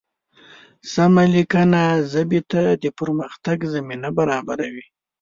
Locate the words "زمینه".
3.73-4.09